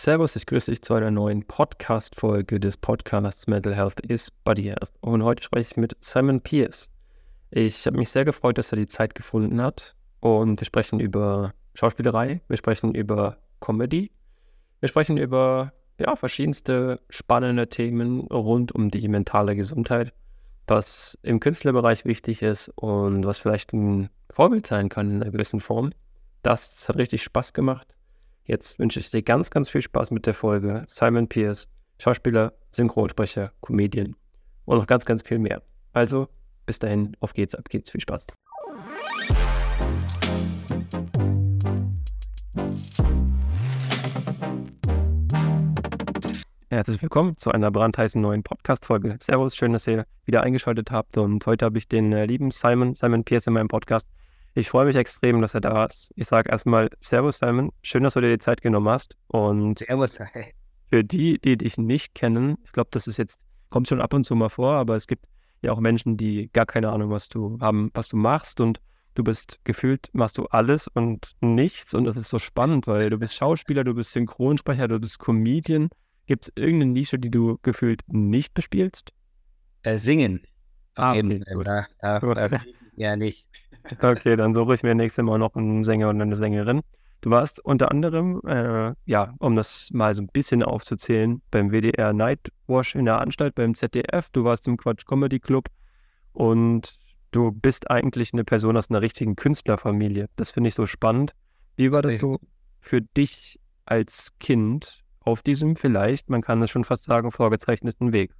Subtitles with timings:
[0.00, 4.92] Servus, ich grüße dich zu einer neuen Podcast-Folge des Podcasts Mental Health is Body Health.
[5.00, 6.92] Und heute spreche ich mit Simon Pierce.
[7.50, 9.96] Ich habe mich sehr gefreut, dass er die Zeit gefunden hat.
[10.20, 14.12] Und wir sprechen über Schauspielerei, wir sprechen über Comedy,
[14.78, 20.12] wir sprechen über ja, verschiedenste spannende Themen rund um die mentale Gesundheit,
[20.68, 25.58] was im Künstlerbereich wichtig ist und was vielleicht ein Vorbild sein kann in einer gewissen
[25.58, 25.90] Form.
[26.44, 27.96] Das, das hat richtig Spaß gemacht.
[28.48, 30.82] Jetzt wünsche ich dir ganz, ganz viel Spaß mit der Folge.
[30.86, 34.16] Simon Pierce, Schauspieler, Synchronsprecher, Comedian
[34.64, 35.60] und noch ganz, ganz viel mehr.
[35.92, 36.28] Also,
[36.64, 38.26] bis dahin, auf geht's, ab geht's, viel Spaß.
[46.70, 49.18] Herzlich willkommen zu einer brandheißen neuen Podcast-Folge.
[49.20, 51.18] Servus, schön, dass ihr wieder eingeschaltet habt.
[51.18, 54.06] Und heute habe ich den äh, lieben Simon, Simon Pierce in meinem Podcast.
[54.54, 56.12] Ich freue mich extrem, dass er da ist.
[56.16, 57.70] Ich sage erstmal Servus, Simon.
[57.82, 59.16] Schön, dass du dir die Zeit genommen hast.
[59.28, 60.18] Und Servus.
[60.18, 60.54] Hey.
[60.90, 63.38] für die, die dich nicht kennen, ich glaube, das ist jetzt,
[63.70, 65.26] kommt schon ab und zu mal vor, aber es gibt
[65.62, 68.80] ja auch Menschen, die gar keine Ahnung, was du haben, was du machst und
[69.14, 73.18] du bist gefühlt, machst du alles und nichts und das ist so spannend, weil du
[73.18, 75.90] bist Schauspieler, du bist Synchronsprecher, du bist Comedian.
[76.26, 79.12] Gibt es irgendeine Nische, die du gefühlt nicht bespielst?
[79.82, 80.42] Äh, singen.
[80.94, 82.60] Ah, okay, da, da, da,
[82.98, 83.46] ja, nicht.
[84.02, 86.82] Okay, dann suche ich mir nächstes Mal noch einen Sänger und eine Sängerin.
[87.20, 92.12] Du warst unter anderem, äh, ja, um das mal so ein bisschen aufzuzählen, beim WDR
[92.12, 95.68] Nightwash in der Anstalt, beim ZDF, du warst im Quatsch Comedy Club
[96.32, 96.96] und
[97.32, 100.28] du bist eigentlich eine Person aus einer richtigen Künstlerfamilie.
[100.36, 101.32] Das finde ich so spannend.
[101.76, 102.38] Wie war das so
[102.80, 108.32] für dich als Kind auf diesem vielleicht, man kann es schon fast sagen, vorgezeichneten Weg?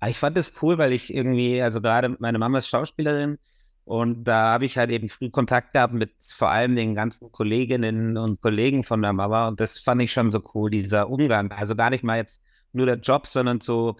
[0.00, 3.38] Aber ich fand das cool, weil ich irgendwie, also gerade meine Mama ist Schauspielerin
[3.84, 8.16] und da habe ich halt eben früh Kontakt gehabt mit vor allem den ganzen Kolleginnen
[8.16, 11.50] und Kollegen von der Mama und das fand ich schon so cool, dieser Umgang.
[11.52, 13.96] Also gar nicht mal jetzt nur der Job, sondern so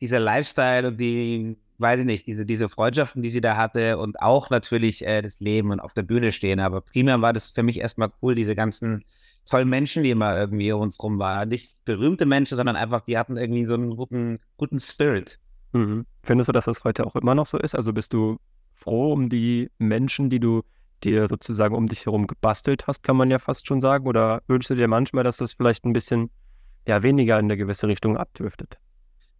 [0.00, 4.20] dieser Lifestyle und die, weiß ich nicht, diese, diese Freundschaften, die sie da hatte und
[4.20, 6.60] auch natürlich äh, das Leben und auf der Bühne stehen.
[6.60, 9.04] Aber primär war das für mich erstmal cool, diese ganzen
[9.48, 11.48] tollen Menschen, die immer irgendwie um uns rum waren.
[11.48, 15.38] Nicht berühmte Menschen, sondern einfach, die hatten irgendwie so einen guten, guten Spirit.
[15.72, 16.06] Mhm.
[16.22, 17.74] Findest du, dass das heute auch immer noch so ist?
[17.74, 18.38] Also bist du
[18.74, 20.62] froh um die Menschen, die du
[21.04, 24.06] dir sozusagen um dich herum gebastelt hast, kann man ja fast schon sagen?
[24.06, 26.30] Oder wünschst du dir manchmal, dass das vielleicht ein bisschen
[26.86, 28.78] ja, weniger in eine gewisse Richtung abdriftet?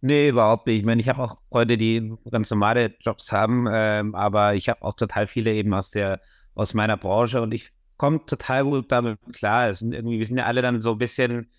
[0.01, 0.79] Nee, überhaupt nicht.
[0.79, 4.81] Ich meine, ich habe auch Freunde, die ganz normale Jobs haben, ähm, aber ich habe
[4.83, 6.21] auch total viele eben aus der,
[6.55, 9.69] aus meiner Branche und ich komme total gut damit klar.
[9.69, 11.51] Es sind irgendwie, wir sind ja alle dann so ein bisschen,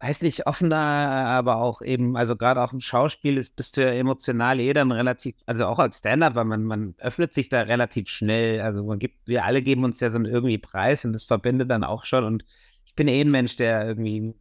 [0.00, 3.92] weiß nicht, offener, aber auch eben, also gerade auch im Schauspiel ist, bist du ja
[3.92, 8.08] emotional eh dann relativ, also auch als Stand-up, weil man, man öffnet sich da relativ
[8.08, 8.60] schnell.
[8.60, 11.70] Also man gibt, wir alle geben uns ja so einen irgendwie Preis und das verbindet
[11.70, 12.24] dann auch schon.
[12.24, 12.44] Und
[12.84, 14.34] ich bin eh ein Mensch, der irgendwie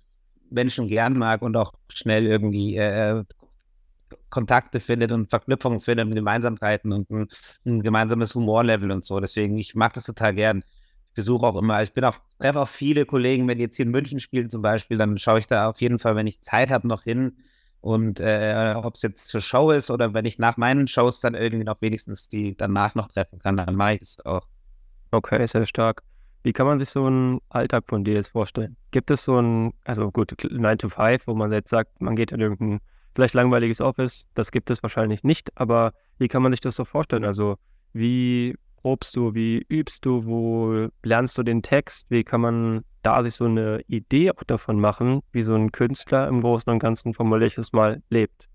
[0.50, 3.23] Menschen gern mag und auch schnell irgendwie äh,
[4.31, 7.28] Kontakte findet und Verknüpfungen findet mit Gemeinsamkeiten und ein,
[7.66, 9.19] ein gemeinsames Humorlevel und so.
[9.19, 10.63] Deswegen, ich mag das total gern.
[11.13, 13.91] Besuche auch immer, ich bin auch, treffe auch viele Kollegen, wenn die jetzt hier in
[13.91, 16.88] München spielen zum Beispiel, dann schaue ich da auf jeden Fall, wenn ich Zeit habe,
[16.88, 17.38] noch hin.
[17.81, 21.35] Und äh, ob es jetzt zur Show ist oder wenn ich nach meinen Shows dann
[21.35, 24.47] irgendwie noch wenigstens die danach noch treffen kann, dann mache ich das auch.
[25.12, 26.02] Okay, sehr stark.
[26.44, 28.78] Wie kann man sich so einen Alltag von dir jetzt vorstellen?
[28.91, 32.31] Gibt es so ein, also gut, 9 to 5, wo man jetzt sagt, man geht
[32.31, 32.79] in irgendein
[33.16, 36.85] vielleicht langweiliges Office, das gibt es wahrscheinlich nicht, aber wie kann man sich das so
[36.85, 37.25] vorstellen?
[37.25, 37.57] Also
[37.94, 43.23] wie probst du, wie übst du, wo lernst du den Text, wie kann man da
[43.23, 47.13] sich so eine Idee auch davon machen, wie so ein Künstler im Großen und Ganzen
[47.13, 48.47] formuliere ich es mal lebt?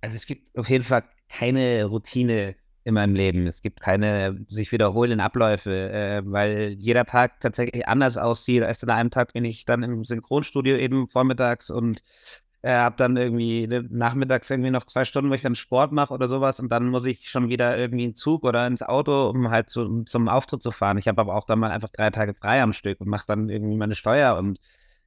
[0.00, 3.46] Also es gibt auf jeden Fall keine Routine in meinem Leben.
[3.46, 8.62] Es gibt keine sich wiederholenden Abläufe, äh, weil jeder Tag tatsächlich anders aussieht.
[8.62, 12.02] Erst an einem Tag bin ich dann im Synchronstudio eben vormittags und
[12.64, 16.14] äh, habe dann irgendwie ne, nachmittags irgendwie noch zwei Stunden, wo ich dann Sport mache
[16.14, 19.28] oder sowas und dann muss ich schon wieder irgendwie in den Zug oder ins Auto,
[19.28, 20.96] um halt zu, um zum Auftritt zu fahren.
[20.96, 23.50] Ich habe aber auch dann mal einfach drei Tage frei am Stück und mache dann
[23.50, 24.58] irgendwie meine Steuer und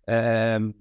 [0.05, 0.75] ähm,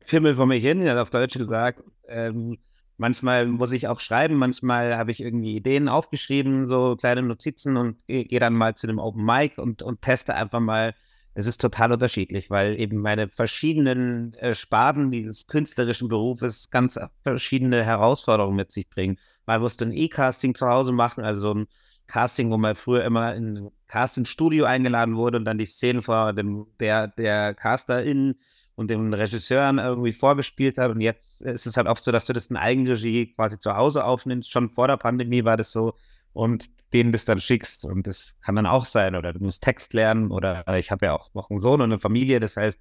[0.00, 1.82] Fimmel vor mir hin, auf Deutsch gesagt.
[2.08, 2.56] Ähm,
[2.96, 7.98] manchmal muss ich auch schreiben, manchmal habe ich irgendwie Ideen aufgeschrieben, so kleine Notizen und
[8.06, 10.94] gehe geh dann mal zu dem Open Mic und, und teste einfach mal.
[11.34, 17.82] Es ist total unterschiedlich, weil eben meine verschiedenen äh, Sparten dieses künstlerischen Berufes ganz verschiedene
[17.82, 19.18] Herausforderungen mit sich bringen.
[19.46, 21.66] Mal musst du ein E-Casting zu Hause machen, also so ein
[22.06, 26.32] Casting, wo man früher immer in ein Casting-Studio eingeladen wurde und dann die Szenen vor
[26.32, 28.36] dem, der, der Casterin
[28.76, 30.90] und den Regisseuren irgendwie vorgespielt hat.
[30.90, 34.04] Und jetzt ist es halt oft so, dass du das in Eigenregie quasi zu Hause
[34.04, 34.50] aufnimmst.
[34.50, 35.94] Schon vor der Pandemie war das so.
[36.34, 37.86] Und denen das dann schickst.
[37.86, 39.16] Und das kann dann auch sein.
[39.16, 40.30] Oder du musst Text lernen.
[40.30, 42.38] Oder ich habe ja auch noch einen Sohn und eine Familie.
[42.38, 42.78] Das heißt,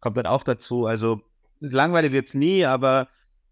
[0.00, 0.86] kommt dann auch dazu.
[0.86, 1.22] Also
[1.58, 3.08] langweilig wird es nie, aber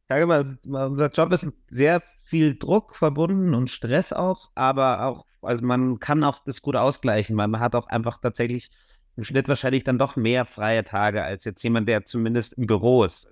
[0.08, 5.64] sage mal, unser Job ist sehr viel Druck verbunden und Stress auch, aber auch, also
[5.64, 8.70] man kann auch das gut ausgleichen, weil man hat auch einfach tatsächlich
[9.16, 13.04] im Schnitt wahrscheinlich dann doch mehr freie Tage als jetzt jemand, der zumindest im Büro
[13.04, 13.28] ist.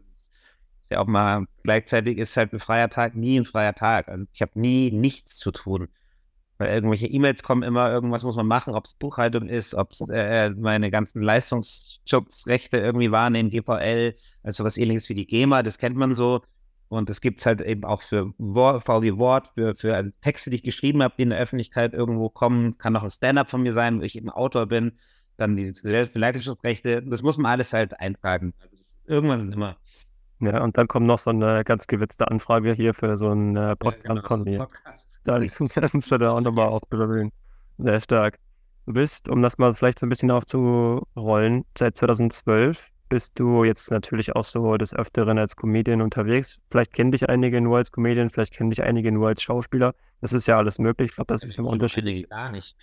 [0.82, 4.08] Ist ja auch mal, gleichzeitig ist halt ein freier Tag nie ein freier Tag.
[4.08, 5.88] Also ich habe nie nichts zu tun.
[6.58, 10.00] Weil irgendwelche E-Mails kommen immer, irgendwas muss man machen, ob es Buchhaltung ist, ob es
[10.08, 15.96] äh, meine ganzen Leistungsschutzrechte irgendwie wahrnehmen, GVL, also was ähnliches wie die GEMA, das kennt
[15.96, 16.42] man so.
[16.92, 20.56] Und es gibt es halt eben auch für VW Wort, für, für also Texte, die
[20.56, 22.76] ich geschrieben habe, die in der Öffentlichkeit irgendwo kommen.
[22.76, 24.98] Kann auch ein Stand-up von mir sein, wo ich eben Autor bin.
[25.38, 27.02] Dann die Selbstbeleitungsrechte.
[27.02, 28.52] Das muss man alles halt eintragen.
[28.60, 28.76] Also
[29.06, 29.78] irgendwas ist immer.
[30.42, 33.76] Ja, und dann kommt noch so eine ganz gewitzte Anfrage hier für so einen äh,
[33.76, 34.68] Podcast genau, von mir.
[35.24, 35.38] Da
[35.80, 37.30] kannst du da auch nochmal aufdribbeln.
[37.78, 38.38] Sehr stark.
[38.86, 43.90] Du bist, um das mal vielleicht so ein bisschen aufzurollen, seit 2012 bist du jetzt
[43.92, 46.58] natürlich auch so des Öfteren als Comedian unterwegs.
[46.70, 49.94] Vielleicht kennen dich einige nur als Comedian, vielleicht kennen dich einige nur als Schauspieler.
[50.22, 51.10] Das ist ja alles möglich.
[51.10, 52.28] Ich glaube, das, das ist im Unterschied.
[52.30, 52.74] Gar nicht.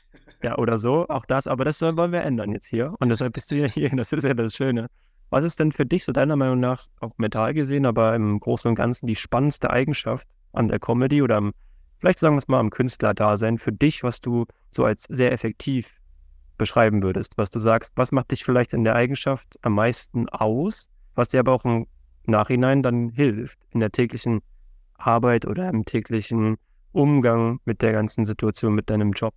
[0.42, 1.48] Ja, oder so, auch das.
[1.48, 2.94] Aber das wollen wir ändern jetzt hier.
[3.00, 3.90] Und deshalb bist du ja hier.
[3.90, 4.88] Das ist ja das Schöne.
[5.30, 8.70] Was ist denn für dich so deiner Meinung nach, auch mental gesehen, aber im Großen
[8.70, 11.54] und Ganzen die spannendste Eigenschaft an der Comedy oder am,
[11.98, 16.00] vielleicht sagen wir es mal am Künstlerdasein für dich, was du so als sehr effektiv
[16.58, 20.90] beschreiben würdest, was du sagst, was macht dich vielleicht in der Eigenschaft am meisten aus,
[21.16, 21.88] was dir aber auch im
[22.26, 24.42] Nachhinein dann hilft in der täglichen
[24.98, 26.58] Arbeit oder im täglichen
[26.92, 29.34] Umgang mit der ganzen Situation, mit deinem Job.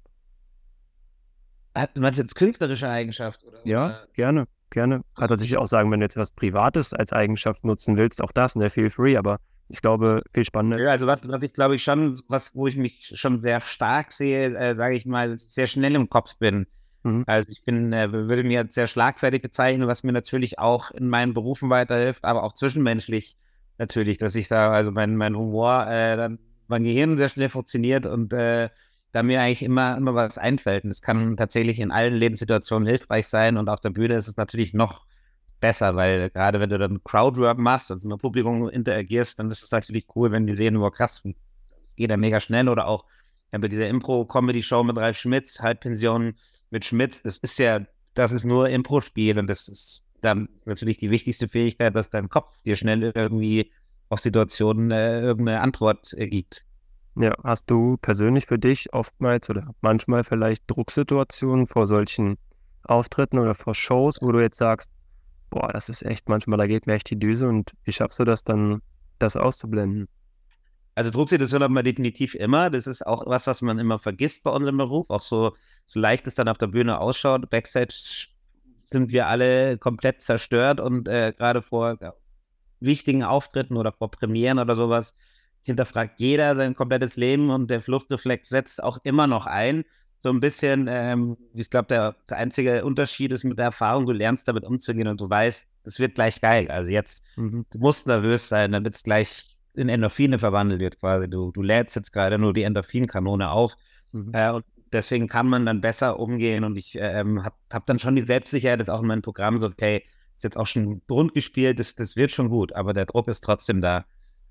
[1.95, 3.45] Du meinst jetzt künstlerische Eigenschaft?
[3.45, 3.61] Oder?
[3.65, 5.03] Ja, gerne, gerne.
[5.17, 8.57] Kann natürlich auch sagen, wenn du jetzt was Privates als Eigenschaft nutzen willst, auch das,
[8.57, 9.39] ne, feel free, aber
[9.69, 10.83] ich glaube, viel spannender.
[10.83, 14.13] Ja, also was, was ich glaube ich schon, was, wo ich mich schon sehr stark
[14.13, 16.67] sehe, äh, sage ich mal, sehr schnell im Kopf bin.
[17.05, 17.25] Mhm.
[17.27, 21.35] Also ich bin, äh, würde mir sehr schlagfertig bezeichnen, was mir natürlich auch in meinen
[21.35, 23.37] Berufen weiterhilft, aber auch zwischenmenschlich
[23.79, 28.07] natürlich, dass ich da, also mein, mein Humor, äh, dann mein Gehirn sehr schnell funktioniert
[28.07, 28.69] und äh,
[29.13, 30.85] da mir eigentlich immer, immer was einfällt.
[30.85, 34.37] Und das kann tatsächlich in allen Lebenssituationen hilfreich sein und auf der Bühne ist es
[34.37, 35.05] natürlich noch
[35.61, 39.71] besser, weil gerade wenn du dann Crowdwork machst, also mit Publikum interagierst, dann ist es
[39.71, 43.05] natürlich cool, wenn die sehen, wow, krass, das geht ja mega schnell oder auch,
[43.49, 46.35] ich habe diese Impro-Comedy-Show mit Ralf Schmitz, Halbpension,
[46.71, 47.81] mit Schmitz, das ist ja,
[48.15, 52.57] das ist nur Impro-Spiel und das ist dann natürlich die wichtigste Fähigkeit, dass dein Kopf
[52.65, 53.73] dir schnell irgendwie
[54.09, 56.65] auf Situationen äh, irgendeine Antwort äh, gibt.
[57.15, 62.39] Ja, hast du persönlich für dich oftmals oder manchmal vielleicht Drucksituationen vor solchen
[62.85, 64.91] Auftritten oder vor Shows, wo du jetzt sagst,
[65.51, 68.25] boah, das ist echt manchmal, da geht mir echt die Düse und wie schaffst du
[68.25, 68.81] das dann,
[69.19, 70.09] das auszublenden?
[70.95, 72.69] Also Drucksituation haben wir definitiv immer.
[72.71, 75.09] Das ist auch was, was man immer vergisst bei unserem Beruf.
[75.09, 75.57] Auch so,
[75.87, 77.49] so leicht es dann auf der Bühne ausschaut.
[77.49, 78.29] Backstage
[78.91, 82.13] sind wir alle komplett zerstört und äh, gerade vor ja,
[82.81, 85.15] wichtigen Auftritten oder vor Premieren oder sowas
[85.63, 89.85] hinterfragt jeder sein komplettes Leben und der Fluchtreflex setzt auch immer noch ein.
[90.23, 94.13] So ein bisschen, ähm, ich glaube, der, der, einzige Unterschied ist mit der Erfahrung, du
[94.13, 96.71] lernst damit umzugehen und du weißt, es wird gleich geil.
[96.71, 97.67] Also jetzt, mhm.
[97.71, 101.29] du musst nervös sein, damit es gleich in Endorphine verwandelt wird quasi.
[101.29, 103.77] Du, du lädst jetzt gerade nur die Endorphinkanone auf.
[104.13, 104.31] Mhm.
[104.33, 106.63] Äh, und deswegen kann man dann besser umgehen.
[106.63, 109.67] Und ich ähm, habe hab dann schon die Selbstsicherheit, das auch in meinem Programm so,
[109.67, 110.05] okay,
[110.37, 113.43] ist jetzt auch schon rund gespielt, das, das wird schon gut, aber der Druck ist
[113.43, 114.05] trotzdem da.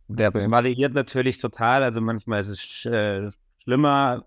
[0.08, 0.50] Der okay.
[0.50, 1.84] variiert natürlich total.
[1.84, 3.30] Also manchmal ist es äh,
[3.64, 4.26] schlimmer,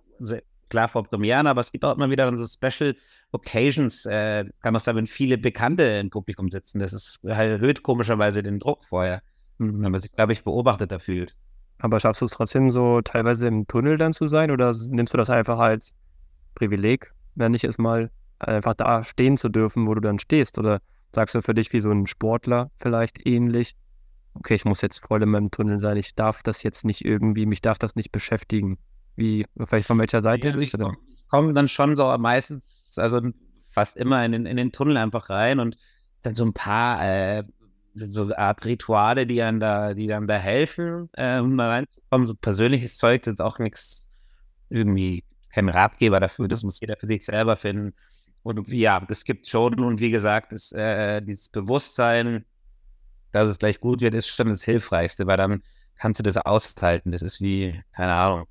[0.69, 2.97] klar vor Premieren, aber es gibt auch immer wieder so Special
[3.33, 4.07] Occasions.
[4.07, 6.79] Äh, kann auch sein, wenn viele Bekannte im Publikum sitzen.
[6.79, 9.23] Das ist, erhöht komischerweise den Druck vorher.
[9.59, 9.83] Mhm.
[9.83, 11.35] Wenn man sich, glaube ich, beobachteter fühlt.
[11.79, 15.19] Aber schaffst du es trotzdem so teilweise im Tunnel dann zu sein oder nimmst du
[15.19, 15.95] das einfach als
[16.55, 20.59] Privileg, wenn ich es mal einfach da stehen zu dürfen, wo du dann stehst?
[20.59, 20.81] Oder
[21.13, 23.77] sagst du für dich wie so ein Sportler vielleicht ähnlich,
[24.35, 27.47] okay, ich muss jetzt voll in meinem Tunnel sein, ich darf das jetzt nicht irgendwie,
[27.47, 28.79] mich darf das nicht beschäftigen.
[29.17, 30.97] Wie, vielleicht von welcher Seite ja, ich komme
[31.29, 33.21] komm dann schon so meistens, also
[33.71, 35.77] fast immer in den, in den Tunnel einfach rein und
[36.23, 37.45] dann so ein paar äh,
[37.95, 42.27] so eine Art Rituale, die dann da, die dann da helfen, äh, um da reinzukommen.
[42.27, 44.09] So persönliches Zeug ist auch nichts,
[44.69, 47.95] irgendwie kein Ratgeber dafür, das muss jeder für sich selber finden.
[48.43, 52.45] Und ja, es gibt schon, und wie gesagt, ist, äh, dieses Bewusstsein,
[53.35, 55.63] dass es gleich gut wird, ist schon das Hilfreichste, weil dann
[55.97, 57.11] kannst du das aushalten.
[57.11, 58.47] Das ist wie, keine Ahnung,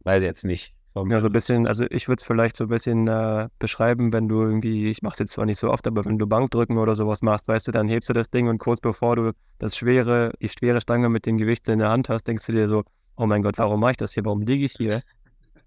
[0.00, 0.74] weiß ich jetzt nicht.
[0.94, 4.28] Ja, so ein bisschen, also ich würde es vielleicht so ein bisschen äh, beschreiben, wenn
[4.28, 6.94] du irgendwie, ich mache es jetzt zwar nicht so oft, aber wenn du Bankdrücken oder
[6.94, 10.34] sowas machst, weißt du, dann hebst du das Ding und kurz bevor du das schwere,
[10.42, 12.84] die schwere Stange mit dem Gewicht in der Hand hast, denkst du dir so,
[13.16, 14.26] oh mein Gott, warum mache ich das hier?
[14.26, 15.02] Warum liege ich hier?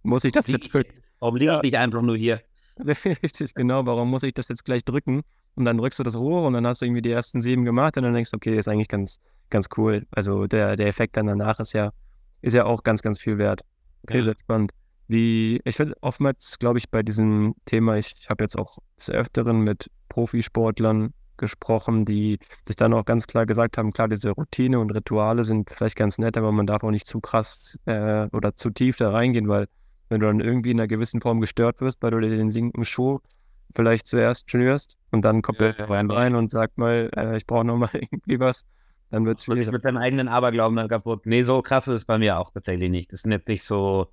[0.04, 0.72] Muss ich das jetzt
[1.20, 2.42] Warum liege ich nicht einfach nur hier?
[3.24, 5.24] Richtig, genau, warum muss ich das jetzt gleich drücken?
[5.56, 7.98] Und dann drückst du das hoch und dann hast du irgendwie die ersten sieben gemacht
[7.98, 9.20] und dann denkst du, okay, ist eigentlich ganz,
[9.50, 10.06] ganz cool.
[10.12, 11.92] Also der, der Effekt dann danach ist ja,
[12.42, 13.62] ist ja auch ganz, ganz viel wert.
[14.04, 14.24] Okay, ja.
[14.24, 14.72] sehr spannend.
[15.08, 19.12] Wie, ich finde oftmals, glaube ich, bei diesem Thema, ich, ich habe jetzt auch des
[19.12, 24.80] Öfteren mit Profisportlern gesprochen, die sich dann auch ganz klar gesagt haben, klar, diese Routine
[24.80, 28.56] und Rituale sind vielleicht ganz nett, aber man darf auch nicht zu krass äh, oder
[28.56, 29.68] zu tief da reingehen, weil
[30.10, 32.86] wenn du dann irgendwie in einer gewissen Form gestört wirst, weil du dir den linken
[32.86, 33.20] Schuh
[33.74, 37.46] vielleicht zuerst schnürst und dann kommt ja, der ja, rein und sagt mal, äh, ich
[37.46, 38.66] brauche nochmal irgendwie was,
[39.10, 39.72] dann wird es schwierig.
[39.72, 41.26] mit deinem eigenen Aberglauben dann kaputt.
[41.26, 43.12] Nee, so krass ist es bei mir auch tatsächlich nicht.
[43.12, 44.08] Das sind jetzt nicht so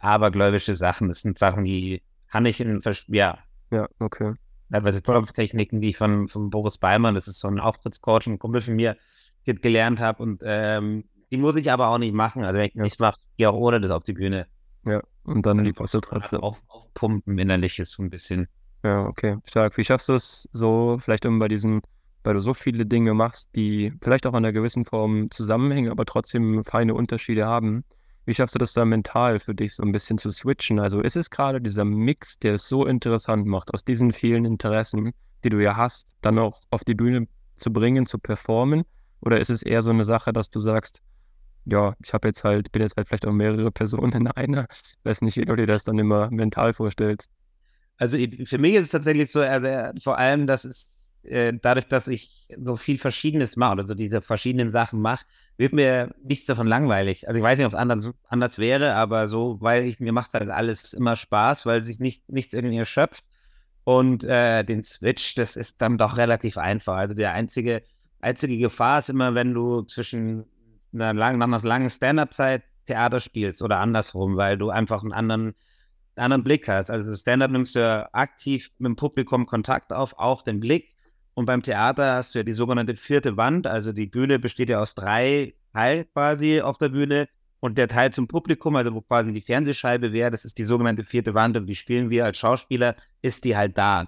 [0.00, 1.08] abergläubische Sachen.
[1.08, 3.38] Das sind Sachen, die kann ich in, ja.
[3.70, 4.34] Ja, okay
[4.70, 8.60] teilweise Klopftechniken, die ich von, von Boris Beimann, das ist so ein Auftrittscoach, ein Kumpel
[8.60, 8.96] von mir,
[9.44, 10.22] gelernt habe.
[10.22, 12.44] Und ähm, die muss ich aber auch nicht machen.
[12.44, 12.82] Also wenn ich ja.
[12.82, 14.46] nicht mache, gehe auch ohne das auf die Bühne.
[14.84, 16.40] Ja, und dann die Posse trotzdem.
[16.40, 18.48] Auf, aufpumpen innerlich ist so ein bisschen.
[18.82, 19.76] Ja, okay, stark.
[19.76, 21.82] Wie schaffst du es so, vielleicht um bei diesen,
[22.24, 26.06] weil du so viele Dinge machst, die vielleicht auch in einer gewissen Form zusammenhängen, aber
[26.06, 27.84] trotzdem feine Unterschiede haben,
[28.24, 30.78] wie schaffst du das da mental für dich so ein bisschen zu switchen?
[30.78, 35.12] Also ist es gerade dieser Mix, der es so interessant macht, aus diesen vielen Interessen,
[35.44, 38.84] die du ja hast, dann auch auf die Bühne zu bringen, zu performen?
[39.20, 41.02] Oder ist es eher so eine Sache, dass du sagst,
[41.66, 44.66] ja, ich habe jetzt halt, bin jetzt halt vielleicht auch mehrere Personen in einer.
[45.04, 47.30] Weiß nicht, wie du dir das dann immer mental vorstellst.
[48.00, 49.68] Also für mich ist es tatsächlich so, also
[50.02, 54.22] vor allem, dass es äh, dadurch, dass ich so viel Verschiedenes mache oder so diese
[54.22, 55.26] verschiedenen Sachen mache,
[55.58, 57.28] wird mir nichts davon langweilig.
[57.28, 60.32] Also ich weiß nicht, ob es anders, anders wäre, aber so, weil ich, mir macht
[60.32, 63.22] halt alles immer Spaß, weil sich nicht, nichts irgendwie erschöpft.
[63.84, 66.96] Und äh, den Switch, das ist dann doch relativ einfach.
[66.96, 67.82] Also der einzige,
[68.20, 70.46] einzige Gefahr ist immer, wenn du zwischen
[70.94, 75.54] einer langen, nach einer langen Stand-up-Zeit Theater spielst oder andersrum, weil du einfach einen anderen,
[76.16, 76.90] anderen Blick hast.
[76.90, 80.94] Also Stand-up nimmst du ja aktiv mit dem Publikum Kontakt auf, auch den Blick.
[81.34, 83.66] Und beim Theater hast du ja die sogenannte vierte Wand.
[83.66, 87.28] Also die Bühne besteht ja aus drei Teilen quasi auf der Bühne.
[87.60, 91.04] Und der Teil zum Publikum, also wo quasi die Fernsehscheibe wäre, das ist die sogenannte
[91.04, 94.06] vierte Wand und die spielen wir als Schauspieler, ist die halt da.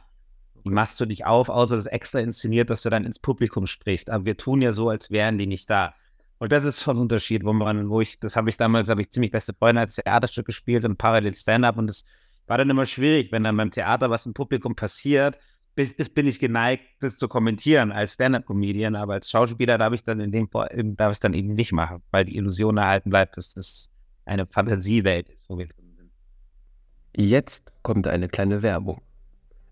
[0.65, 4.11] Die machst du nicht auf, außer ist extra inszeniert, dass du dann ins Publikum sprichst.
[4.11, 5.95] Aber wir tun ja so, als wären die nicht da.
[6.43, 9.01] Und das ist schon ein Unterschied, wo man, wo ich, das habe ich damals, habe
[9.01, 12.05] ich ziemlich beste Freunde als Theaterstück gespielt und parallel Stand-up und das
[12.49, 15.39] war dann immer schwierig, wenn dann beim Theater was im Publikum passiert
[15.77, 20.19] bis, bin ich geneigt, das zu kommentieren als Stand-up-Comedian, aber als Schauspieler darf ich dann
[20.19, 20.51] in dem
[20.97, 23.89] darf ich dann eben nicht machen, weil die Illusion erhalten bleibt, dass das
[24.25, 26.11] eine Fantasiewelt ist, wo wir drin sind.
[27.17, 29.01] Jetzt kommt eine kleine Werbung.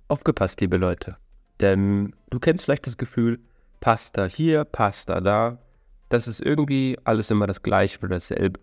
[0.07, 1.17] Aufgepasst, liebe Leute.
[1.59, 3.41] Denn du kennst vielleicht das Gefühl,
[3.81, 5.59] Pasta hier, Pasta da.
[6.11, 8.61] Das ist irgendwie alles immer das gleiche oder dasselbe.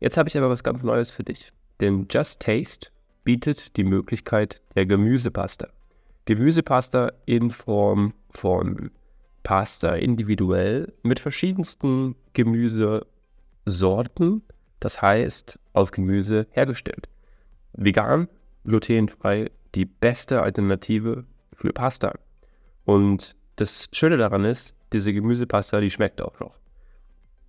[0.00, 1.52] Jetzt habe ich aber was ganz Neues für dich.
[1.80, 2.88] Denn Just Taste
[3.22, 5.68] bietet die Möglichkeit der Gemüsepasta.
[6.26, 8.90] Gemüsepasta in Form von
[9.44, 13.04] Pasta individuell mit verschiedensten Gemüsesorten,
[14.80, 17.08] das heißt aus Gemüse hergestellt.
[17.74, 18.28] Vegan,
[18.64, 22.14] glutenfrei, die beste Alternative für Pasta.
[22.84, 26.58] Und das Schöne daran ist, diese Gemüsepasta, die schmeckt auch noch.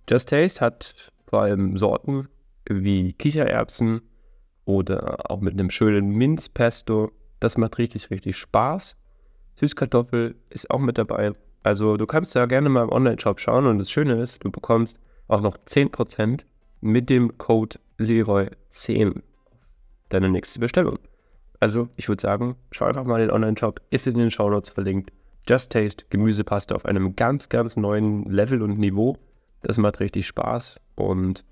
[0.08, 2.28] Just Taste hat vor allem Sorten
[2.68, 4.02] wie Kichererbsen
[4.64, 8.96] oder auch mit einem schönen Minzpesto das macht richtig, richtig Spaß.
[9.56, 11.32] Süßkartoffel ist auch mit dabei.
[11.62, 15.00] Also du kannst ja gerne mal im Online-Shop schauen und das Schöne ist, du bekommst
[15.28, 16.42] auch noch 10%
[16.80, 19.22] mit dem Code Leroy10
[20.08, 20.98] deine nächste Bestellung.
[21.58, 25.12] Also ich würde sagen, schau einfach mal den Online-Shop, ist in den Shownotes verlinkt.
[25.48, 29.16] Just Taste Gemüsepaste auf einem ganz, ganz neuen Level und Niveau.
[29.66, 31.44] Das macht richtig Spaß und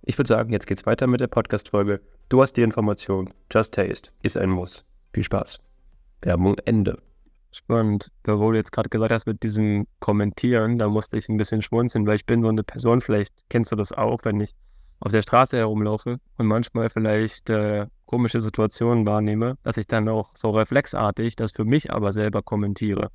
[0.00, 2.00] ich würde sagen, jetzt geht's weiter mit der Podcast-Folge.
[2.30, 3.28] Du hast die Information.
[3.52, 4.86] Just Taste ist ein Muss.
[5.12, 5.60] Viel Spaß.
[6.22, 6.98] Werbung Ende.
[7.50, 8.10] Spannend.
[8.22, 11.60] Da wo du jetzt gerade gesagt hast mit diesem Kommentieren, da musste ich ein bisschen
[11.60, 14.54] schmunzeln, weil ich bin so eine Person, vielleicht kennst du das auch, wenn ich
[15.00, 20.30] auf der Straße herumlaufe und manchmal vielleicht äh, komische Situationen wahrnehme, dass ich dann auch
[20.34, 23.10] so reflexartig das für mich aber selber kommentiere.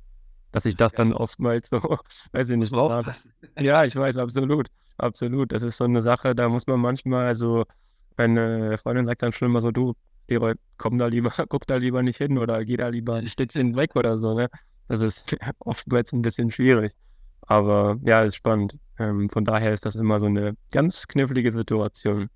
[0.54, 1.80] Dass ich das dann oftmals so,
[2.32, 3.12] weiß ich nicht, brauche.
[3.58, 4.68] Ja, ich weiß, absolut.
[4.96, 5.50] Absolut.
[5.50, 7.64] Das ist so eine Sache, da muss man manchmal, also
[8.16, 9.94] meine Freundin sagt dann schon immer so, du,
[10.28, 13.76] Leroy, komm da lieber, guck da lieber nicht hin oder geh da lieber ein Stückchen
[13.76, 14.48] weg oder so, ne?
[14.86, 16.92] Das ist oftmals ein bisschen schwierig.
[17.42, 18.78] Aber ja, ist spannend.
[18.98, 22.30] Ähm, von daher ist das immer so eine ganz knifflige Situation.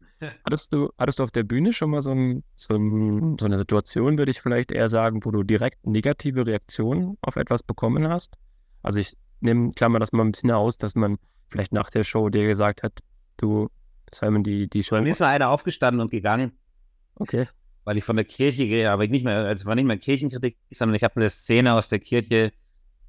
[0.45, 3.59] Hattest du, hattest du auf der Bühne schon mal so, ein, so, ein, so eine
[3.59, 8.35] Situation, würde ich vielleicht eher sagen, wo du direkt negative Reaktionen auf etwas bekommen hast?
[8.83, 11.19] Also ich nehme, klammer das mal ein bisschen aus, dass man
[11.51, 13.01] vielleicht nach der Show dir gesagt hat,
[13.37, 13.69] du,
[14.13, 14.97] Simon, die, die Show.
[14.97, 16.53] Bei mir ist mal einer aufgestanden und gegangen.
[17.15, 17.47] Okay
[17.89, 20.95] weil ich von der Kirche gehe, aber nicht mehr, also war nicht mehr Kirchenkritik, sondern
[20.95, 22.53] ich habe eine Szene aus der Kirche,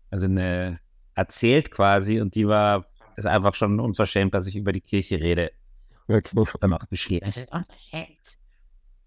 [0.10, 0.80] also eine
[1.16, 2.86] erzählt quasi und die war,
[3.18, 5.52] ist einfach schon unverschämt, dass ich über die Kirche rede.
[6.10, 7.26] Dann auch beschrieben.
[7.28, 8.40] Es ist unverschämt.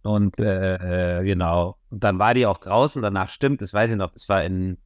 [0.02, 1.76] Und äh, äh, genau.
[1.90, 4.78] Und dann war die auch draußen, danach stimmt, das weiß ich noch, das war in,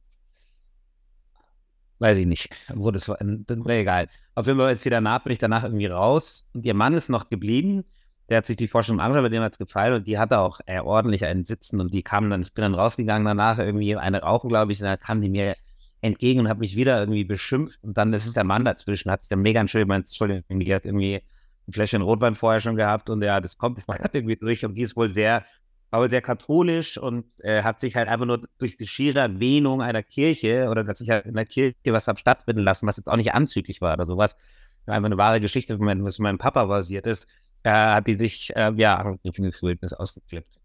[1.99, 4.09] weiß ich nicht, wo das war, in, egal.
[4.35, 7.09] Auf jeden Fall ist sie danach, bin ich danach irgendwie raus und ihr Mann ist
[7.09, 7.83] noch geblieben
[8.29, 10.59] der hat sich die Forschung angeschaut, bei dem hat es gefallen und die hatte auch
[10.65, 14.21] äh, ordentlich einen Sitzen und die kamen dann, ich bin dann rausgegangen danach, irgendwie eine
[14.21, 15.55] rauchen, glaube ich, und dann kam die mir
[16.01, 19.29] entgegen und hat mich wieder irgendwie beschimpft und dann ist der Mann dazwischen, hat sich
[19.29, 21.21] dann mega entschuldigt, Entschuldigung, irgendwie
[21.67, 23.83] ein Fläschchen Rotwein vorher schon gehabt und ja, das kommt
[24.13, 25.45] irgendwie durch und die ist wohl sehr,
[25.91, 30.03] aber sehr katholisch und äh, hat sich halt einfach nur durch die schiere Erwähnung einer
[30.03, 33.17] Kirche oder dass sich halt in der Kirche was hat stattfinden lassen, was jetzt auch
[33.17, 34.37] nicht anzüglich war oder sowas,
[34.85, 37.27] einfach eine wahre Geschichte, was meinem Papa basiert ist,
[37.63, 40.59] da hat die sich äh, ja angegriffen gefühlt, ist ausgeflippt.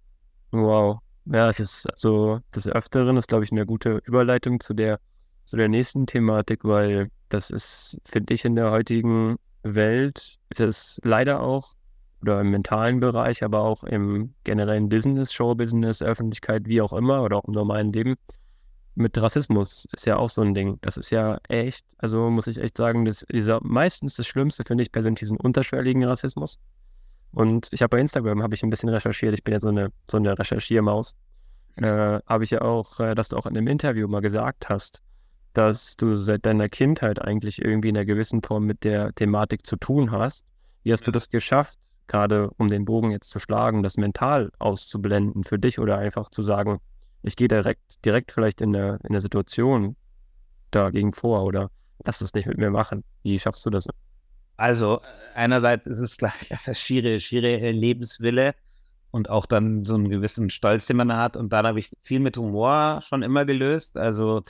[0.52, 0.98] Wow.
[1.24, 5.00] Ja, es ist also des Öfteren ist, glaube ich, eine gute Überleitung zu der,
[5.46, 11.00] zu der nächsten Thematik, weil das ist, finde ich, in der heutigen Welt, ist es
[11.04, 11.74] leider auch,
[12.20, 17.38] oder im mentalen Bereich, aber auch im generellen Business, Showbusiness, Öffentlichkeit, wie auch immer, oder
[17.38, 18.16] auch im normalen Leben,
[18.94, 20.78] mit Rassismus ist ja auch so ein Ding.
[20.82, 24.82] Das ist ja echt, also muss ich echt sagen, dass dieser meistens das Schlimmste finde
[24.82, 26.58] ich persönlich diesen unterschwelligen Rassismus.
[27.32, 29.32] Und ich habe bei Instagram habe ich ein bisschen recherchiert.
[29.32, 31.14] Ich bin ja so eine, so eine Recherchiermaus.
[31.76, 35.00] Äh, habe ich ja auch, äh, dass du auch in einem Interview mal gesagt hast,
[35.52, 39.76] dass du seit deiner Kindheit eigentlich irgendwie in einer gewissen Form mit der Thematik zu
[39.76, 40.44] tun hast.
[40.82, 41.78] Wie hast du das geschafft,
[42.08, 46.42] gerade um den Bogen jetzt zu schlagen, das mental auszublenden für dich oder einfach zu
[46.42, 46.78] sagen,
[47.22, 49.96] ich gehe direkt, direkt vielleicht in der, in der Situation
[50.70, 51.70] dagegen vor oder
[52.04, 53.04] lass es nicht mit mir machen.
[53.22, 53.86] Wie schaffst du das?
[54.56, 55.00] Also
[55.34, 56.32] einerseits ist es gleich
[56.66, 58.54] das schiere, schiere Lebenswille
[59.10, 61.36] und auch dann so einen gewissen Stolz, den man hat.
[61.36, 63.96] Und dann habe ich viel mit Humor schon immer gelöst.
[63.96, 64.42] Also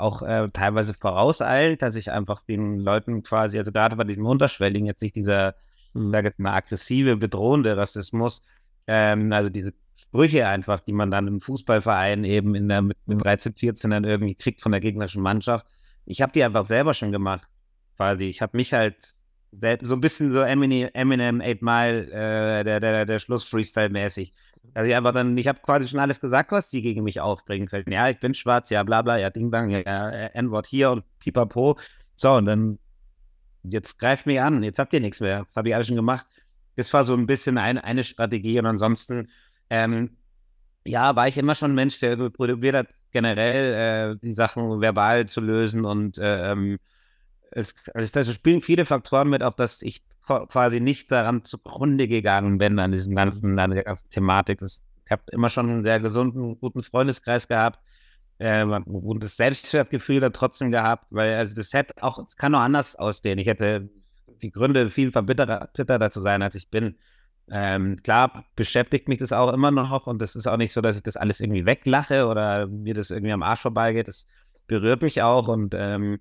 [0.00, 4.86] auch äh, teilweise vorauseilt, dass ich einfach den Leuten quasi, also gerade bei diesem Unterschwelligen,
[4.86, 5.54] jetzt nicht dieser,
[5.94, 6.10] mhm.
[6.10, 8.42] sage jetzt mal, aggressive, bedrohende Rassismus,
[8.86, 13.22] ähm, also diese Sprüche einfach, die man dann im Fußballverein eben in der, mit, mit
[13.22, 15.66] 13, 14 dann irgendwie kriegt von der gegnerischen Mannschaft.
[16.06, 17.46] Ich habe die einfach selber schon gemacht,
[17.96, 18.24] quasi.
[18.24, 19.14] Ich habe mich halt
[19.82, 24.32] so ein bisschen so Eminem, Eminem 8 Mile, äh, der, der, der Schluss-Freestyle-mäßig.
[24.74, 27.66] Also ich einfach dann, ich habe quasi schon alles gesagt, was die gegen mich aufbringen
[27.66, 27.92] könnten.
[27.92, 31.04] Ja, ich bin schwarz, ja, bla bla, ja, Ding Dang, ja, äh, N-Wort hier und
[31.18, 31.78] pipapo.
[32.14, 32.78] So, und dann,
[33.62, 35.44] jetzt greift mich an, jetzt habt ihr nichts mehr.
[35.44, 36.26] Das habe ich alles schon gemacht.
[36.76, 39.28] Das war so ein bisschen ein, eine Strategie und ansonsten,
[39.70, 40.16] ähm,
[40.84, 45.26] ja, war ich immer schon ein Mensch, der probiert hat, generell äh, die Sachen verbal
[45.26, 46.78] zu lösen und äh, ähm,
[47.50, 50.02] es, also es spielen viele Faktoren mit, auch dass ich
[50.48, 54.60] quasi nicht daran zugrunde gegangen bin an diesem ganzen, an der Thematik.
[54.60, 57.80] Das, ich habe immer schon einen sehr gesunden, guten Freundeskreis gehabt
[58.38, 62.60] äh, und das Selbstwertgefühl da trotzdem gehabt, weil also das hätte auch, es kann auch
[62.60, 63.38] anders ausgehen.
[63.38, 63.90] Ich hätte
[64.42, 66.96] die Gründe, viel verbitterter zu sein, als ich bin.
[67.52, 70.96] Ähm, klar beschäftigt mich das auch immer noch und das ist auch nicht so, dass
[70.96, 74.08] ich das alles irgendwie weglache oder mir das irgendwie am Arsch vorbeigeht.
[74.08, 74.26] Das
[74.68, 76.20] berührt mich auch und ähm,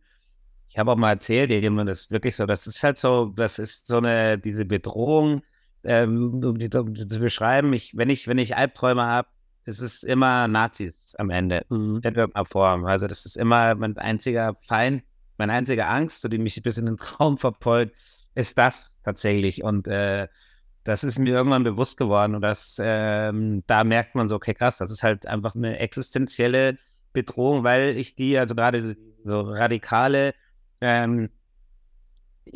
[0.70, 3.60] ich habe auch mal erzählt, jemand das ist wirklich so, das ist halt so, das
[3.60, 5.42] ist so eine, diese Bedrohung,
[5.84, 9.28] ähm, um, die, um die zu beschreiben, ich, wenn ich, wenn ich Albträume habe,
[9.66, 12.02] es ist immer Nazis am Ende, mhm.
[12.04, 12.86] in irgendeiner Form.
[12.86, 15.04] Also das ist immer mein einziger Feind,
[15.38, 17.96] meine einzige Angst, so die mich bis in den Traum verfolgt,
[18.36, 19.64] ist das tatsächlich.
[19.64, 20.28] Und äh,
[20.84, 24.78] das ist mir irgendwann bewusst geworden und das, ähm, da merkt man so, okay, krass,
[24.78, 26.78] das ist halt einfach eine existenzielle
[27.14, 30.34] Bedrohung, weil ich die, also gerade so, so radikale
[30.82, 31.30] ähm,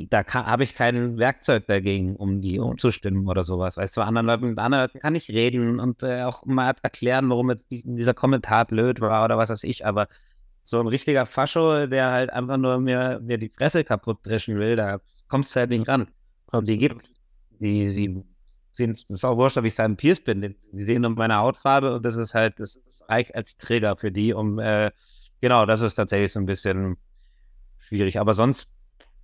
[0.09, 3.77] da habe ich kein Werkzeug dagegen, um die umzustimmen oder sowas.
[3.77, 7.29] Weißt du, anderen Leuten, mit anderen Leuten kann ich reden und äh, auch mal erklären,
[7.29, 10.07] warum dieser Kommentar blöd war oder was weiß ich, aber
[10.63, 14.75] so ein richtiger Fascho, der halt einfach nur mir, mir die Fresse kaputt dreschen will,
[14.75, 16.07] da kommst du halt nicht ran.
[16.51, 17.05] Und die gibt,
[17.59, 18.23] die, sie
[18.71, 21.35] sind, das ist auch wurscht, ob ich sein Pierce bin, die, die sehen nur meine
[21.35, 24.91] Hautfarbe und das ist halt, das reicht als Trigger für die, um, äh,
[25.41, 26.97] genau, das ist tatsächlich so ein bisschen
[27.93, 28.19] schwierig.
[28.19, 28.67] Aber sonst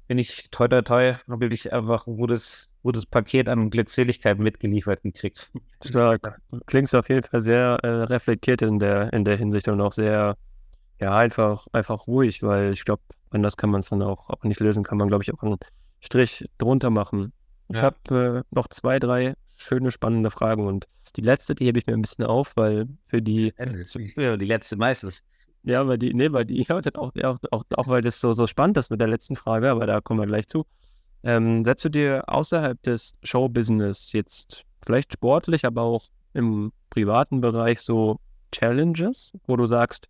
[0.07, 5.01] bin ich toi toi toi, habe ich einfach ein gutes, gutes Paket an Glückseligkeit mitgeliefert
[5.01, 5.51] gekriegt.
[5.83, 6.39] Stark.
[6.65, 10.35] Klingt auf jeden Fall sehr äh, reflektiert in der, in der Hinsicht und auch sehr,
[10.99, 13.01] ja, einfach, einfach ruhig, weil ich glaube,
[13.31, 15.57] anders kann man es dann auch, auch nicht lösen, kann man, glaube ich, auch einen
[15.99, 17.33] Strich drunter machen.
[17.69, 17.83] Ich ja.
[17.83, 21.93] habe äh, noch zwei, drei schöne, spannende Fragen und die letzte, die hebe ich mir
[21.93, 23.51] ein bisschen auf, weil für die.
[24.15, 25.23] Ja, die letzte meistens.
[25.63, 28.47] Ja, weil die, nee, weil die, ja, auch, auch, auch, auch weil das so, so
[28.47, 30.65] spannend ist mit der letzten Frage, aber da kommen wir gleich zu.
[31.23, 37.81] Ähm, setzt du dir außerhalb des Showbusiness jetzt vielleicht sportlich, aber auch im privaten Bereich
[37.81, 38.19] so
[38.51, 40.07] Challenges, wo du sagst,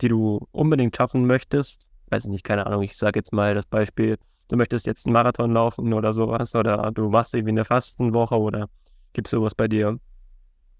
[0.00, 1.86] die du unbedingt schaffen möchtest?
[2.10, 4.18] Weiß ich nicht, keine Ahnung, ich sage jetzt mal das Beispiel,
[4.48, 8.68] du möchtest jetzt einen Marathon laufen oder sowas oder du machst irgendwie eine Fastenwoche oder
[9.12, 9.98] gibt es sowas bei dir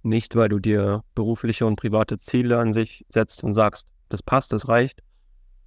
[0.04, 4.52] nicht, weil du dir berufliche und private Ziele an sich setzt und sagst, das passt,
[4.52, 5.02] das reicht?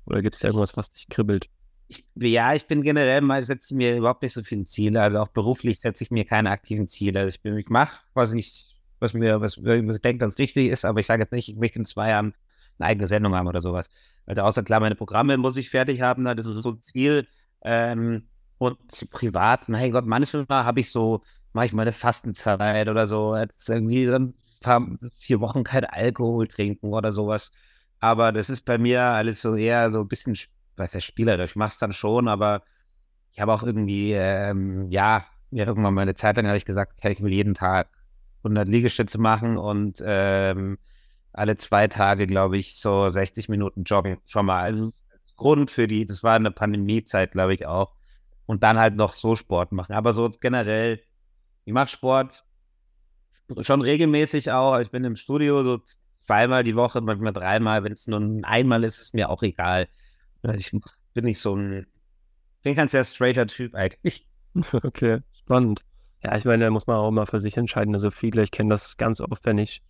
[0.06, 1.50] Oder gibt es da irgendwas, was dich kribbelt?
[1.88, 5.02] Ich, ja, ich bin generell mal, setze mir überhaupt nicht so viele Ziele.
[5.02, 7.20] Also auch beruflich setze ich mir keine aktiven Ziele.
[7.20, 10.86] Also ich, ich mache, was ich, was mir, was, was ich denke, ganz richtig ist,
[10.86, 12.34] aber ich sage jetzt nicht, ich möchte in zwei Jahren
[12.78, 13.90] eine eigene Sendung haben oder sowas.
[14.26, 17.28] Also außer klar, meine Programme muss ich fertig haben, das ist so ein Ziel.
[17.64, 18.78] Ähm, und
[19.12, 21.22] privat, mein Gott, manchmal habe ich so,
[21.56, 24.86] mache ich mal eine Fastenzeit oder so, jetzt irgendwie dann ein paar,
[25.20, 27.54] vier Wochen kein Alkohol trinken oder sowas.
[28.02, 30.38] Aber das ist bei mir alles so eher so ein bisschen,
[30.76, 31.52] weiß ja, spielerisch.
[31.52, 32.64] Ich mache es dann schon, aber
[33.32, 36.94] ich habe auch irgendwie, ähm, ja, mir irgendwann mal eine Zeit lang habe ich gesagt,
[36.98, 37.88] okay, ich will jeden Tag
[38.40, 40.78] 100 Liegestütze machen und ähm,
[41.32, 44.18] alle zwei Tage, glaube ich, so 60 Minuten joggen.
[44.26, 47.94] Schon mal als, als Grund für die, das war eine Pandemiezeit, glaube ich auch.
[48.46, 49.94] Und dann halt noch so Sport machen.
[49.94, 51.00] Aber so generell,
[51.66, 52.46] ich mache Sport
[53.62, 54.80] schon regelmäßig auch.
[54.80, 55.80] Ich bin im Studio so
[56.26, 57.84] zweimal die Woche, manchmal dreimal.
[57.84, 59.88] Wenn es nur einmal ist, ist mir auch egal.
[60.58, 60.72] Ich
[61.14, 61.88] bin nicht so ein,
[62.64, 64.28] bin kein sehr straighter Typ eigentlich.
[64.72, 65.82] Okay, spannend.
[66.24, 67.94] Ja, ich meine, da muss man auch immer für sich entscheiden.
[67.94, 69.82] Also viele, ich kenne das ganz oft, wenn ich,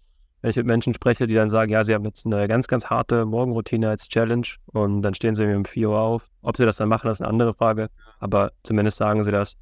[0.41, 2.87] wenn ich mit Menschen spreche, die dann sagen, ja, sie haben jetzt eine ganz, ganz
[2.87, 6.29] harte Morgenroutine als Challenge und dann stehen sie irgendwie um 4 Uhr auf.
[6.41, 7.91] Ob sie das dann machen, ist eine andere Frage.
[8.19, 9.55] Aber zumindest sagen sie das.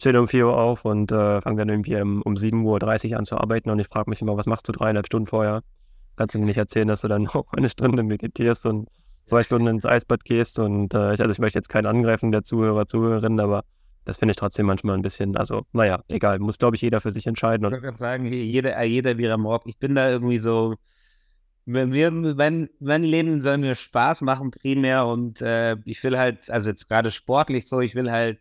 [0.00, 3.24] Stehen um 4 Uhr auf und äh, fangen dann irgendwie um, um 7.30 Uhr an
[3.24, 5.62] zu arbeiten und ich frage mich immer, was machst du dreieinhalb Stunden vorher?
[6.16, 8.88] Kannst du mir nicht erzählen, dass du dann noch eine Stunde meditierst und
[9.26, 12.86] zwei Stunden ins Eisbad gehst und äh, also ich möchte jetzt keinen angreifen der Zuhörer,
[12.86, 13.64] Zuhörerinnen, aber
[14.04, 17.10] das finde ich trotzdem manchmal ein bisschen, also naja, egal, muss glaube ich jeder für
[17.10, 17.66] sich entscheiden.
[17.66, 19.62] Ich würde sagen, jeder, jeder wie er mag.
[19.66, 20.76] Ich bin da irgendwie so,
[21.66, 26.70] wenn, wenn, wenn Leben soll mir Spaß machen primär und äh, ich will halt, also
[26.70, 28.38] jetzt gerade sportlich so, ich will halt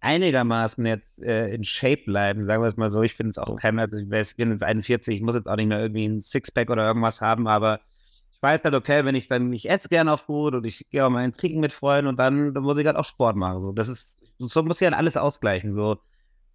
[0.00, 3.02] einigermaßen jetzt äh, in Shape bleiben, sagen wir es mal so.
[3.02, 5.68] Ich finde es auch kein, also ich bin jetzt 41, ich muss jetzt auch nicht
[5.68, 7.80] mehr irgendwie ein Sixpack oder irgendwas haben, aber
[8.32, 11.04] ich weiß halt, okay, wenn ich dann, ich esse gerne auf gut und ich gehe
[11.04, 13.60] auch mal ein Trinken mit Freunden und dann, dann muss ich halt auch Sport machen.
[13.60, 15.72] So, das ist, so muss ich halt alles ausgleichen.
[15.72, 15.98] So,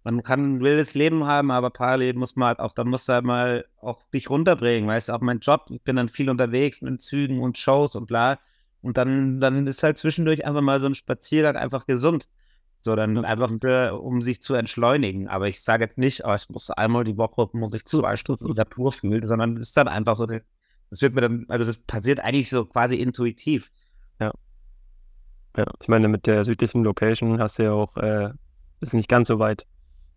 [0.02, 3.12] man kann ein wildes Leben haben, aber parallel muss man halt auch, dann musst du
[3.12, 6.82] halt mal auch dich runterbringen, weißt du, auch mein Job, ich bin dann viel unterwegs
[6.82, 8.38] mit Zügen und Shows und bla.
[8.82, 12.28] Und dann, dann ist halt zwischendurch einfach mal so ein Spaziergang einfach gesund.
[12.86, 15.26] So, dann einfach, für, um sich zu entschleunigen.
[15.26, 18.46] Aber ich sage jetzt nicht, oh, ich muss einmal die Woche, muss ich zwei Stunden
[18.46, 20.42] in der Tour fühlen, sondern es ist dann einfach so, das
[21.02, 23.72] wird mir dann, also das passiert eigentlich so quasi intuitiv.
[24.20, 24.30] Ja.
[25.56, 28.30] Ja, ich meine, mit der südlichen Location hast du ja auch, äh,
[28.80, 29.66] ist nicht ganz so weit.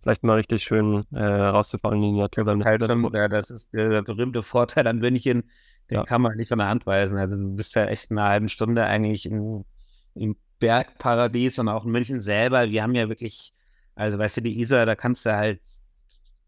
[0.03, 2.43] Vielleicht mal richtig schön äh, rauszufahren in die Natur.
[2.43, 5.49] Das ist, halt schon, ja, das ist der berühmte Vorteil an München,
[5.89, 6.03] den ja.
[6.03, 7.17] kann man nicht von der Hand weisen.
[7.17, 9.65] Also du bist ja echt in einer halben Stunde eigentlich im,
[10.13, 12.69] im Bergparadies und auch in München selber.
[12.69, 13.53] Wir haben ja wirklich,
[13.95, 15.61] also weißt du, die Isar, da kannst du halt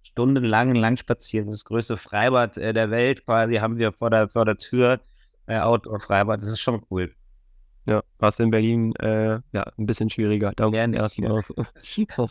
[0.03, 1.49] stundenlang lang spazieren.
[1.49, 4.99] Das größte Freibad äh, der Welt quasi haben wir vor der, vor der Tür.
[5.47, 7.13] Äh, Outdoor-Freibad, das ist schon cool.
[7.85, 10.53] Ja, was in Berlin äh, ja ein bisschen schwieriger.
[10.55, 11.51] Da ja, erstmal auf.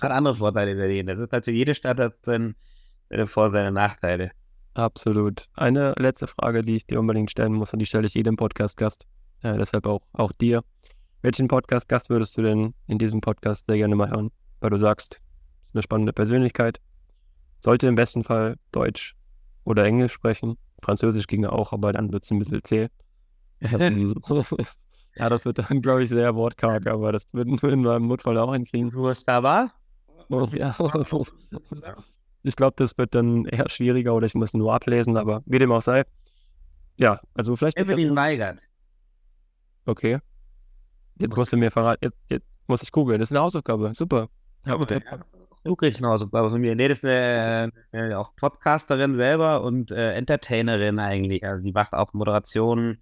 [0.03, 1.07] hat andere Vorteile in Berlin.
[1.07, 2.55] Das ist also jede Stadt hat seine,
[3.09, 4.31] seine Vor- und seine Nachteile.
[4.75, 5.47] Absolut.
[5.55, 9.07] Eine letzte Frage, die ich dir unbedingt stellen muss, und die stelle ich jedem Podcast-Gast.
[9.43, 10.63] Äh, deshalb auch, auch dir.
[11.23, 14.31] Welchen Podcast-Gast würdest du denn in diesem Podcast sehr gerne mal hören?
[14.61, 15.21] Weil du sagst,
[15.63, 16.81] ist eine spannende Persönlichkeit.
[17.61, 19.15] Sollte im besten Fall Deutsch
[19.65, 20.57] oder Englisch sprechen.
[20.83, 22.89] Französisch ginge auch, aber dann wird es ein bisschen zäh.
[23.61, 24.15] Ähm,
[25.15, 28.39] ja, das wird dann, glaube ich, sehr wortkarg, aber das würden wir in meinem Notfall
[28.39, 28.89] auch hinkriegen.
[28.89, 29.75] Du da war?
[30.53, 30.75] Ja.
[32.43, 35.71] Ich glaube, das wird dann eher schwieriger oder ich muss nur ablesen, aber wie dem
[35.73, 36.05] auch sei.
[36.97, 37.77] Ja, also vielleicht.
[37.77, 38.67] Evelyn Weigert.
[39.85, 40.21] Okay.
[41.21, 43.21] Jetzt musst du mir verraten, jetzt, jetzt muss ich googeln.
[43.21, 43.93] Das ist eine Hausaufgabe.
[43.95, 44.29] Super.
[44.65, 45.03] Ja, bitte.
[45.65, 46.75] Du kriegst eine Hausaufgabe von mir.
[46.75, 51.45] Nee, das ist eine, äh, auch Podcasterin selber und äh, Entertainerin eigentlich.
[51.45, 52.99] Also die macht auch Moderationen,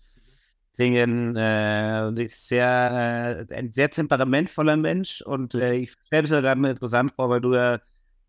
[0.72, 6.42] Singen, äh, ist sehr, äh, ein sehr temperamentvoller Mensch und äh, ich stelle es mir
[6.42, 7.80] gerade interessant vor, weil du ja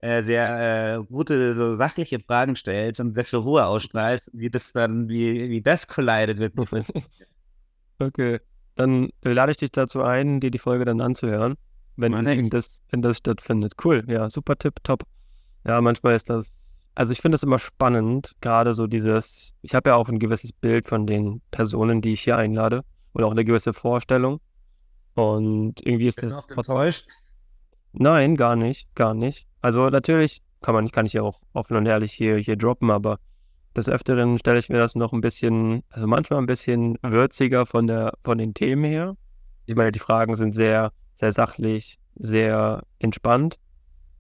[0.01, 4.73] äh, sehr äh, gute, so sachliche Fragen stellst und sehr viel Ruhe ausstrahlst, wie das
[4.73, 6.53] dann, wie, wie das collidet wird.
[7.99, 8.39] okay
[8.75, 11.55] dann lade ich dich dazu ein, dir die Folge dann anzuhören,
[11.95, 13.73] wenn, das, wenn das stattfindet.
[13.83, 15.03] Cool, ja, super Tipp, top.
[15.65, 19.89] Ja, manchmal ist das, also ich finde es immer spannend, gerade so dieses, ich habe
[19.89, 23.45] ja auch ein gewisses Bild von den Personen, die ich hier einlade oder auch eine
[23.45, 24.39] gewisse Vorstellung.
[25.15, 26.47] Und irgendwie ist Bist das.
[26.47, 27.07] Du enttäuscht?
[27.91, 29.47] Nein, gar nicht, gar nicht.
[29.61, 33.19] Also natürlich kann man, kann ich ja auch offen und ehrlich hier, hier droppen, aber
[33.75, 37.87] Des Öfteren stelle ich mir das noch ein bisschen, also manchmal ein bisschen würziger von
[37.87, 39.15] der, von den Themen her.
[39.65, 43.57] Ich meine, die Fragen sind sehr, sehr sachlich, sehr entspannt.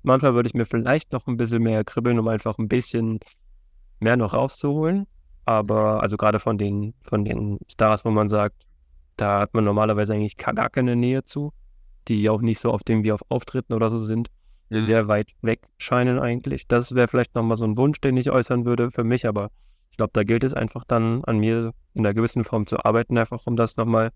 [0.03, 3.19] Manchmal würde ich mir vielleicht noch ein bisschen mehr kribbeln, um einfach ein bisschen
[3.99, 5.07] mehr noch rauszuholen.
[5.45, 8.55] Aber also gerade von den, von den Stars, wo man sagt,
[9.17, 11.51] da hat man normalerweise eigentlich gar keine Nähe zu,
[12.07, 14.29] die auch nicht so auf dem wie auf Auftritten oder so sind.
[14.69, 16.67] Sehr weit weg scheinen eigentlich.
[16.67, 19.51] Das wäre vielleicht nochmal so ein Wunsch, den ich äußern würde für mich, aber
[19.91, 23.17] ich glaube, da gilt es einfach dann an mir in einer gewissen Form zu arbeiten,
[23.17, 24.11] einfach um das nochmal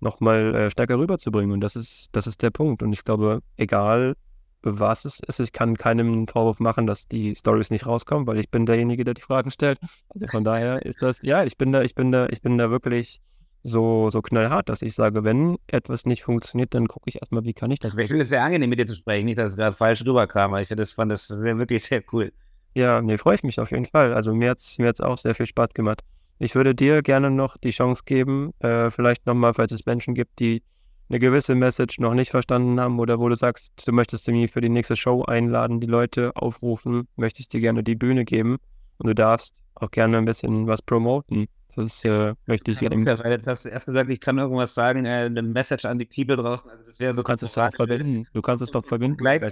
[0.00, 1.52] noch mal, äh, stärker rüberzubringen.
[1.52, 2.82] Und das ist, das ist der Punkt.
[2.82, 4.14] Und ich glaube, egal
[4.62, 5.40] was es ist.
[5.40, 9.14] Ich kann keinem Vorwurf machen, dass die Stories nicht rauskommen, weil ich bin derjenige, der
[9.14, 9.78] die Fragen stellt.
[10.08, 12.70] Also von daher ist das, ja, ich bin da, ich bin da, ich bin da
[12.70, 13.20] wirklich
[13.66, 17.52] so, so knallhart, dass ich sage, wenn etwas nicht funktioniert, dann gucke ich erstmal, wie
[17.52, 17.94] kann ich das.
[17.96, 20.52] Ich finde es sehr angenehm, mit dir zu sprechen, nicht, dass es gerade falsch rüberkam,
[20.52, 22.32] aber ich das, fand das wirklich sehr cool.
[22.74, 24.14] Ja, nee, freue ich mich auf jeden Fall.
[24.14, 26.02] Also mir hat es mir auch sehr viel Spaß gemacht.
[26.38, 30.38] Ich würde dir gerne noch die Chance geben, äh, vielleicht nochmal, falls es Menschen gibt,
[30.38, 30.62] die
[31.08, 34.60] eine gewisse Message noch nicht verstanden haben oder wo du sagst, du möchtest mich für
[34.60, 38.58] die nächste Show einladen, die Leute aufrufen, möchtest dir gerne die Bühne geben
[38.98, 41.46] und du darfst auch gerne ein bisschen was promoten.
[41.76, 43.04] Das äh, möchte ich gerne.
[43.04, 46.06] Weil jetzt hast du erst gesagt, ich kann irgendwas sagen, äh, eine Message an die
[46.06, 46.70] People draußen.
[46.70, 48.26] Also das wäre so du kannst es doch verbinden.
[48.32, 49.18] Du kannst es doch verbinden.
[49.18, 49.42] Gleich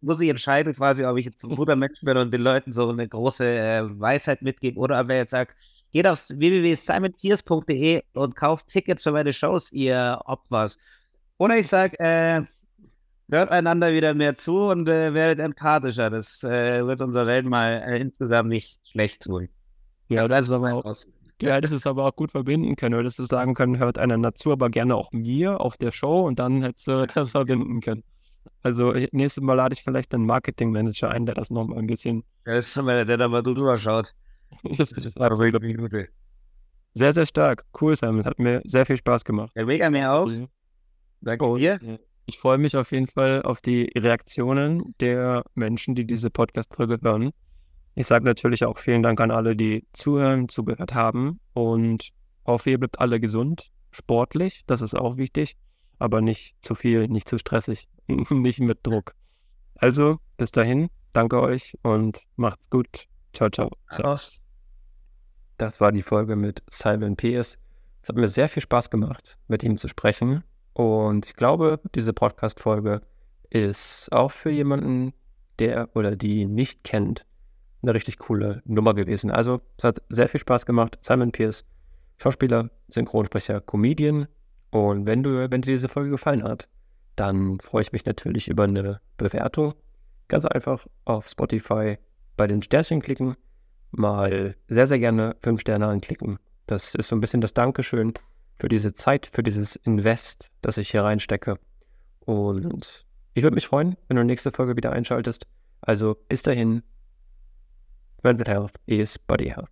[0.00, 2.88] muss ich entscheiden, quasi, ob ich jetzt ein guter Mensch bin und den Leuten so
[2.88, 5.54] eine große äh, Weisheit mitgebe oder ob er jetzt sagt,
[5.92, 10.78] geht auf www.simonpiers.de und kauft Tickets für meine Shows, ihr Opfers.
[11.38, 12.42] Oder ich sage, äh,
[13.30, 16.10] hört einander wieder mehr zu und äh, werdet empathischer.
[16.10, 19.48] Das äh, wird unserer Welt mal äh, insgesamt nicht schlecht tun.
[20.08, 20.82] Ja, das ist aber
[21.42, 23.02] ja, das ist aber auch gut verbinden können.
[23.02, 26.62] Du sagen können, hört einander zu, aber gerne auch mir auf der Show und dann
[26.62, 28.02] hättest du das verbinden können.
[28.62, 32.24] Also nächstes Mal lade ich vielleicht einen Marketingmanager ein, der das nochmal ein bisschen.
[32.46, 34.14] Ja, das ist schon mal der, der da mal drüber schaut.
[36.94, 37.64] sehr, sehr stark.
[37.80, 38.24] Cool, Simon.
[38.24, 39.52] Hat mir sehr viel Spaß gemacht.
[39.54, 40.30] Ja, mega mir auch.
[41.20, 41.98] Danke und, dir.
[42.26, 47.32] Ich freue mich auf jeden Fall auf die Reaktionen der Menschen, die diese Podcast-Folge hören.
[47.98, 52.10] Ich sage natürlich auch vielen Dank an alle, die zuhören, zugehört haben und
[52.46, 55.56] hoffe, ihr bleibt alle gesund, sportlich, das ist auch wichtig,
[55.98, 59.16] aber nicht zu viel, nicht zu stressig, nicht mit Druck.
[59.74, 63.08] Also, bis dahin, danke euch und macht's gut.
[63.32, 63.68] Ciao, ciao.
[65.56, 67.58] Das war die Folge mit Simon P.S.
[68.02, 70.44] Es hat mir sehr viel Spaß gemacht, mit ihm zu sprechen.
[70.72, 73.02] Und ich glaube, diese Podcast-Folge
[73.50, 75.14] ist auch für jemanden,
[75.58, 77.24] der oder die nicht kennt,
[77.82, 79.30] eine richtig coole Nummer gewesen.
[79.30, 80.98] Also, es hat sehr viel Spaß gemacht.
[81.00, 81.64] Simon Pierce,
[82.18, 84.26] Schauspieler, Synchronsprecher, Comedian.
[84.70, 86.68] Und wenn du, wenn dir diese Folge gefallen hat,
[87.16, 89.74] dann freue ich mich natürlich über eine Bewertung.
[90.28, 91.98] Ganz einfach auf Spotify
[92.36, 93.36] bei den Sternchen klicken,
[93.90, 96.38] mal sehr, sehr gerne fünf Sterne anklicken.
[96.66, 98.12] Das ist so ein bisschen das Dankeschön
[98.58, 101.58] für diese Zeit, für dieses Invest, das ich hier reinstecke.
[102.20, 105.46] Und ich würde mich freuen, wenn du nächste Folge wieder einschaltest.
[105.80, 106.82] Also bis dahin,
[108.24, 109.70] Mental Health is Body Health.